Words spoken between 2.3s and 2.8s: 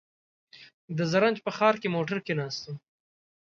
ناست و.